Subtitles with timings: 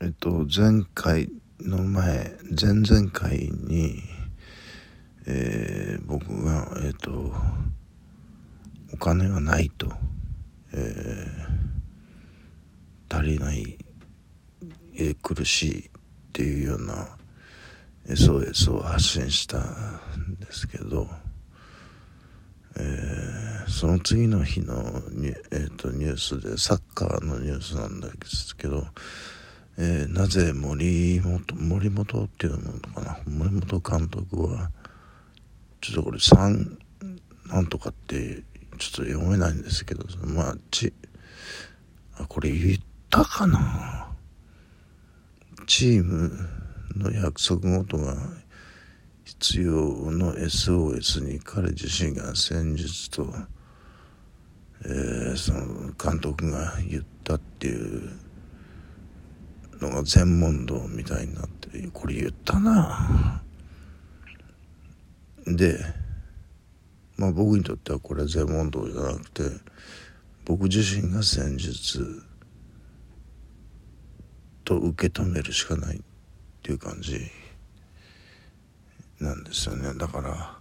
[0.00, 4.02] えっと前回の前前々回に、
[5.26, 7.32] えー、僕がえっと
[8.92, 9.90] お金がないと、
[10.72, 13.78] えー、足りない、
[14.94, 15.90] えー、苦しいっ
[16.32, 17.16] ていうような
[18.06, 21.08] SOS を発信したんですけど、
[22.78, 24.74] えー、その次の日の
[25.10, 28.86] ニュ,、えーと、ニュースでサッカーのニュースなんですけど、
[29.78, 33.18] えー、なぜ森本森本っていうのかな？
[33.26, 34.70] 森本監督は
[35.80, 36.76] ちょっとこれ3
[37.48, 38.42] なんとかって
[38.78, 40.92] ちょっと読めないんですけどまあち
[42.18, 42.78] あこれ言っ
[43.10, 44.08] たかな？
[45.66, 46.32] チーム
[46.96, 48.16] の約束事が
[49.24, 49.72] 必要
[50.10, 53.26] の SOS に彼自身が戦術と、
[54.84, 58.18] えー、その監督が言ったっていう
[59.80, 63.42] のが全問答みたいになってこれ言ったな。
[65.46, 65.78] で
[67.16, 69.42] まあ僕にとってはこれは全問答じゃなくて
[70.44, 72.22] 僕自身が戦術
[74.64, 76.00] と受け止めるしかないっ
[76.62, 77.20] ていう感じ
[79.20, 79.94] なんですよね。
[79.94, 80.58] だから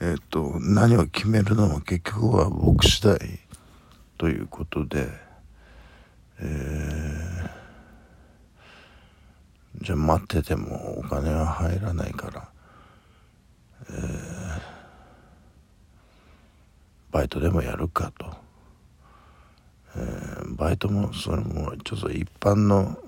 [0.00, 3.18] えっ、ー、と何を決めるのも結局は僕次第
[4.18, 5.26] ということで
[6.38, 12.48] えー、じゃ待っててもお金は入らないから、
[13.88, 14.60] えー、
[17.12, 18.26] バイトでもやるかと、
[19.94, 22.98] えー、バイトもそれもちょっと一般の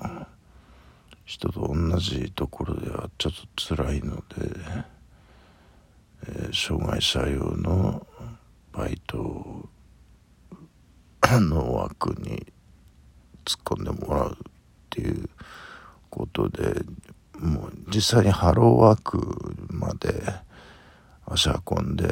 [1.24, 4.22] 人と同じところではちょっと辛いので、
[6.28, 8.06] えー、障害者用の
[8.70, 9.68] バイト
[11.24, 12.46] の枠に
[13.44, 14.36] 突っ込んでもらうっ
[14.90, 15.28] ていう
[16.10, 16.82] ことで
[17.38, 20.22] もう実際にハローワークまで
[21.26, 22.06] 足運んで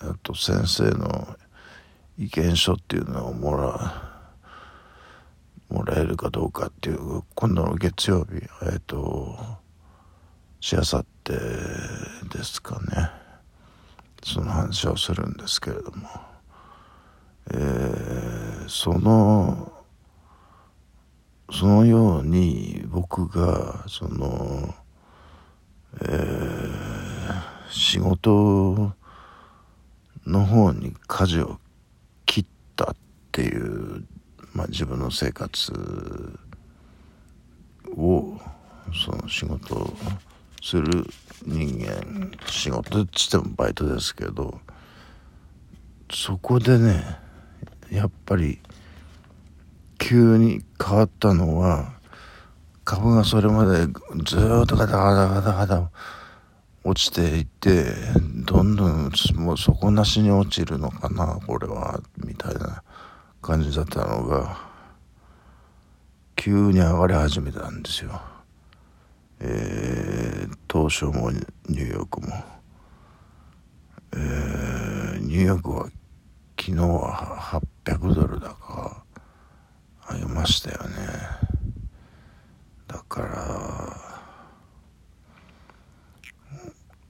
[0.00, 1.36] あと先生の
[2.18, 4.12] 意見書っていうのをもら
[5.68, 9.38] もらえるかどうかっていう今度の月曜日えっ、ー、と
[10.60, 13.10] しあさってですかね。
[14.24, 16.08] その話をするんですけれども
[17.50, 19.71] えー、その
[21.52, 24.74] そのように僕がその
[26.00, 28.94] えー、仕事
[30.26, 31.60] の方に舵を
[32.24, 32.96] 切ったっ
[33.30, 34.06] ていう
[34.54, 35.72] まあ、自分の生活
[37.96, 38.38] を
[39.04, 39.94] その仕事を
[40.62, 41.06] する
[41.44, 44.60] 人間仕事っつってもバイトですけど
[46.10, 47.02] そこでね
[47.90, 48.60] やっぱり
[50.02, 51.92] 急に変わったのは
[52.84, 53.86] 株がそれまで
[54.24, 55.90] ずっとガタガタガタガタ
[56.82, 57.84] 落ちていって
[58.44, 62.82] どんどんもう底なしに落ちるのかなこれはみたいな
[63.40, 64.58] 感じだったのが
[66.34, 68.20] 急に上がり始めたんですよ。
[69.38, 72.28] えー、東証もニューヨークも、
[74.14, 75.84] えー、ニューヨークは
[76.58, 79.01] 昨日は800ドルだか
[80.06, 80.96] ありましたよね。
[82.88, 83.96] だから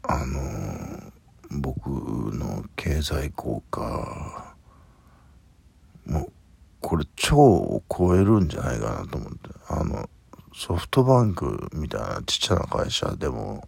[0.05, 1.13] あの
[1.61, 4.55] 僕の経済効果
[6.07, 6.33] もう
[6.81, 9.39] これ超を超えるんじゃないかなと思って。
[9.69, 10.09] あの
[10.55, 13.67] ソフトバンクみたいなちっちゃな会社でも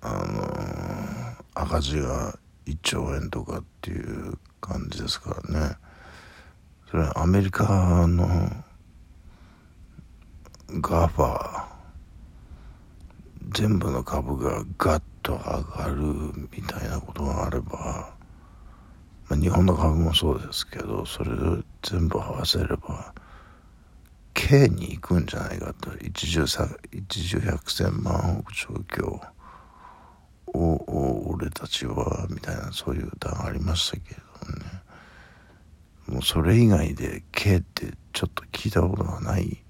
[0.00, 5.76] あの赤字が1兆円とかっていう感じですからね。
[6.92, 8.50] それはアメリカの
[10.72, 11.64] ガファ
[13.52, 16.02] 全部の株がガッと上がる
[16.54, 18.12] みたいなことがあれば
[19.30, 23.14] まあ、日本の株もそうですけどそれを全部合わせれば
[24.34, 25.96] K に行くんじゃないかと。
[25.96, 26.44] 一重
[26.92, 29.18] 一重百千万億状況
[30.52, 34.20] を俺たちはみたいなそういう歌がありましたけど
[34.58, 34.81] ね。
[36.12, 39.64] もうそれ以外で K ってちょっと聞いたことがない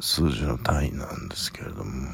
[0.00, 2.08] 数字の単位なんですけれども、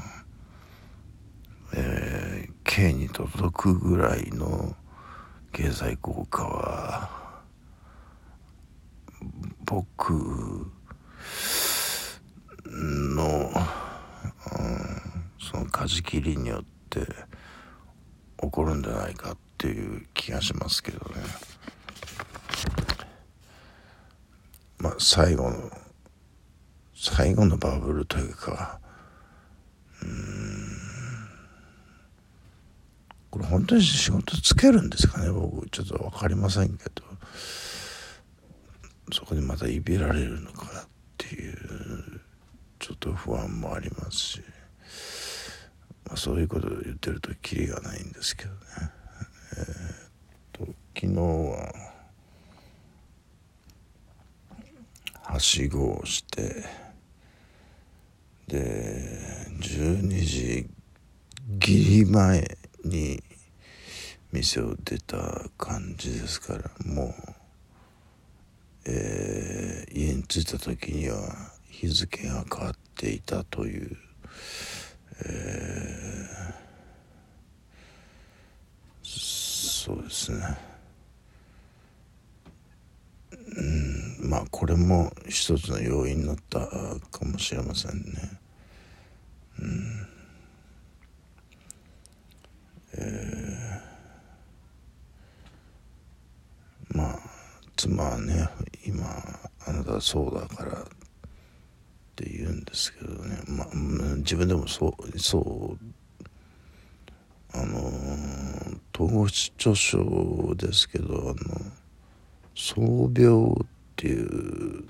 [1.72, 4.76] えー、K に届くぐらいの
[5.52, 7.10] 経済効果は
[9.64, 10.12] 僕
[12.66, 13.52] の、うん、
[15.40, 17.00] その舵切りによって
[18.38, 21.22] 起こるんじゃないかっていう気がしますけどね
[24.78, 25.70] まあ最後の
[26.94, 28.80] 最後のバブルというか
[30.02, 30.78] うん
[33.30, 35.30] これ本当に仕事つけるんですかね？
[35.30, 37.02] 僕ちょっと分かりませんけど。
[39.10, 40.86] そこにまたいびられるのかなっ
[41.16, 41.56] ていう
[42.78, 44.42] ちょっと不安もありますし、
[46.06, 48.58] まあ、そういうことを言ってるとキリがないんですけどね。
[49.56, 51.72] えー、と昨日は
[55.38, 56.64] はしごをして
[58.48, 59.08] で
[59.60, 60.66] 12時
[61.60, 63.22] ギリ前に
[64.32, 65.16] 店を出た
[65.56, 67.14] 感じですからもう、
[68.86, 73.96] えー、家に着いた時には日付が変わっていたという、
[75.24, 80.58] えー、そうですね
[83.56, 86.60] うんまあこれも一つの要因になった
[87.10, 88.38] かもしれませんね。
[89.58, 90.06] うん。
[92.92, 97.18] えー、まあ
[97.74, 98.50] 妻はね
[98.84, 99.06] 今
[99.66, 100.84] あなたはそうだからっ
[102.16, 103.38] て言うんですけどね。
[103.46, 103.68] まあ
[104.16, 105.84] 自分でもそうそう
[107.54, 107.90] あの
[108.94, 111.72] 統合失調症ですけどあの
[112.54, 114.84] 創病っていう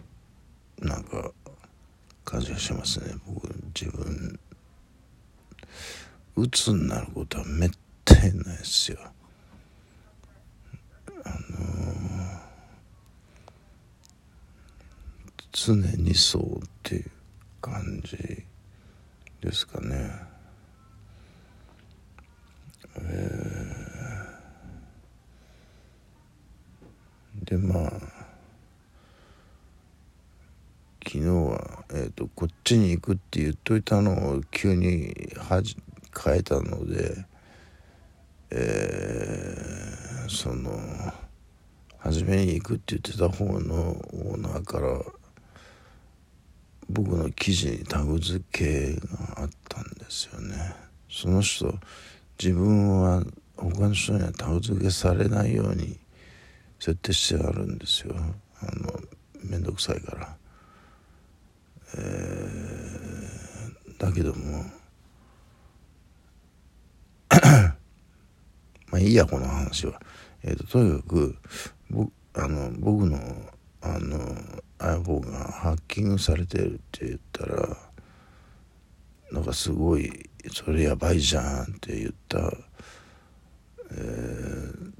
[0.80, 1.30] なんか
[2.26, 4.38] 感じがしますね僕自分
[6.36, 7.70] 鬱になることはめっ
[8.04, 8.98] たにないですよ。
[11.24, 17.10] あのー、常にそうっていう
[17.62, 18.44] 感じ
[19.40, 20.10] ですかね。
[23.00, 28.28] えー、でまあ
[31.10, 35.14] 昨日は、えーと、こっちに行くって言っといたのを急に
[36.22, 37.24] 変えたので、
[38.50, 40.70] えー、その
[41.98, 45.00] 初めに行くって言ってた方のオーナーから
[46.90, 50.74] 僕の記事にタグ付けがあったんですよね。
[51.10, 51.74] その人
[52.42, 53.22] 自分は
[53.56, 55.98] 他の人にはタグ付けされないように
[56.78, 58.14] 設定してあるんですよ。
[58.60, 59.00] あの
[59.42, 60.36] 面倒くさいから。
[61.96, 64.64] えー、だけども。
[68.90, 70.00] まあいいやこの話は。
[70.42, 71.36] えーと、とにかく
[71.90, 73.18] 僕あの僕の
[73.80, 74.18] あの
[74.78, 77.76] iPhone がハッキングされてるって言ったら
[79.32, 82.38] なんかすごいそれやばいじゃんって言った、
[83.92, 84.92] えー、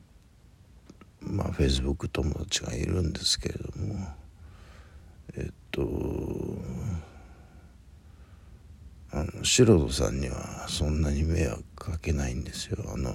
[1.23, 4.08] まあ Facebook 友達がいるんですけれども。
[5.36, 5.82] えっと
[9.10, 12.84] あの素人さんにはそんなに迷惑かけないんですよ。
[12.92, 13.14] あの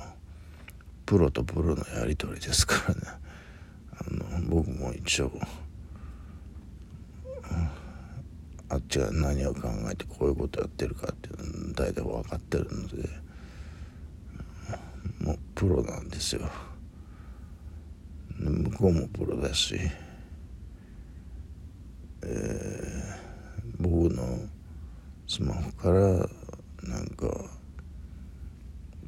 [1.05, 3.01] プロとプロのやり取りですからね。
[3.91, 5.31] あの僕も一応、
[8.69, 13.07] あっちが何を考えてこういうことやってるかっていうの大体分かってるので
[15.19, 16.49] もうプロなんですよ。
[18.39, 19.79] 向こうもプロだし、
[22.25, 24.23] えー、僕の
[25.27, 26.01] スマホから
[26.87, 27.27] なんか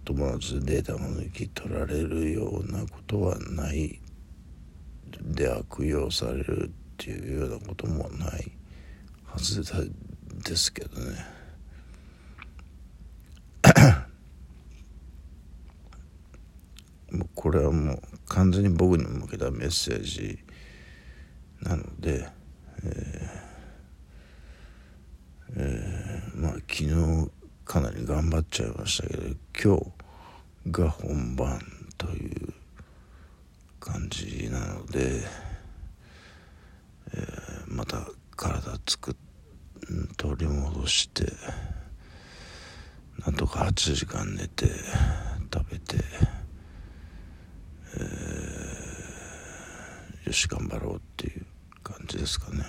[0.03, 3.99] 友達データが抜き取られるようなことはない
[5.21, 8.51] で悪用されるっていうようなこともない
[9.25, 9.63] はず
[10.43, 11.35] ですけどね。
[17.11, 20.37] もうこれはもう完全に僕に向けたメッセージ
[21.61, 22.27] なので、
[22.83, 23.29] え
[25.55, 27.31] え、まあ昨日
[27.65, 29.23] かなり頑張っちゃいましたけど
[29.63, 29.77] 今
[30.65, 31.59] 日が本番
[31.97, 32.53] という
[33.79, 35.21] 感じなので、
[37.13, 39.15] えー、また体つく
[40.17, 41.25] 取り戻して
[43.25, 44.67] なんとか8時間寝て
[45.53, 45.97] 食べて、
[47.97, 51.14] えー、よし頑張ろうって
[52.15, 52.63] じですかね。